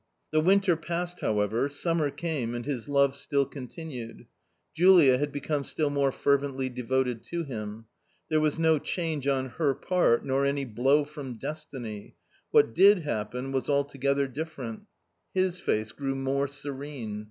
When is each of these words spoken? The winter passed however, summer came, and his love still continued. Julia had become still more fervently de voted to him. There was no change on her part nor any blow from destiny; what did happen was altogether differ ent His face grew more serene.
The 0.31 0.39
winter 0.41 0.75
passed 0.75 1.19
however, 1.19 1.69
summer 1.69 2.09
came, 2.09 2.55
and 2.55 2.65
his 2.65 2.89
love 2.89 3.15
still 3.15 3.45
continued. 3.45 4.25
Julia 4.73 5.19
had 5.19 5.31
become 5.31 5.63
still 5.63 5.91
more 5.91 6.11
fervently 6.11 6.69
de 6.69 6.81
voted 6.81 7.23
to 7.25 7.43
him. 7.43 7.85
There 8.27 8.39
was 8.39 8.57
no 8.57 8.79
change 8.79 9.27
on 9.27 9.49
her 9.59 9.75
part 9.75 10.25
nor 10.25 10.43
any 10.43 10.65
blow 10.65 11.03
from 11.05 11.35
destiny; 11.37 12.15
what 12.49 12.73
did 12.73 13.01
happen 13.01 13.51
was 13.51 13.69
altogether 13.69 14.27
differ 14.27 14.63
ent 14.63 14.81
His 15.35 15.59
face 15.59 15.91
grew 15.91 16.15
more 16.15 16.47
serene. 16.47 17.19